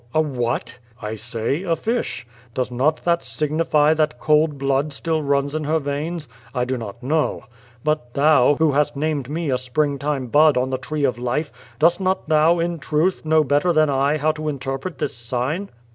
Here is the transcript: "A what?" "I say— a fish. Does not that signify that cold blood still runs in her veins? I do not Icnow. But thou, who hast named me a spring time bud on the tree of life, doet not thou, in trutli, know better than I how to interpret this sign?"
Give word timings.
"A 0.15 0.19
what?" 0.19 0.79
"I 0.99 1.13
say— 1.13 1.61
a 1.61 1.75
fish. 1.75 2.25
Does 2.55 2.71
not 2.71 3.03
that 3.03 3.21
signify 3.21 3.93
that 3.93 4.17
cold 4.19 4.57
blood 4.57 4.93
still 4.93 5.21
runs 5.21 5.53
in 5.53 5.63
her 5.65 5.77
veins? 5.77 6.27
I 6.55 6.65
do 6.65 6.75
not 6.75 7.01
Icnow. 7.01 7.43
But 7.83 8.15
thou, 8.15 8.55
who 8.55 8.71
hast 8.71 8.95
named 8.95 9.29
me 9.29 9.51
a 9.51 9.59
spring 9.59 9.99
time 9.99 10.25
bud 10.25 10.57
on 10.57 10.71
the 10.71 10.79
tree 10.79 11.03
of 11.03 11.19
life, 11.19 11.51
doet 11.77 11.99
not 11.99 12.27
thou, 12.29 12.57
in 12.57 12.79
trutli, 12.79 13.21
know 13.25 13.43
better 13.43 13.71
than 13.71 13.91
I 13.91 14.17
how 14.17 14.31
to 14.31 14.49
interpret 14.49 14.97
this 14.97 15.15
sign?" 15.15 15.69